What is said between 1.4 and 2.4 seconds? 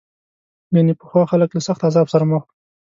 له سخت عذاب سره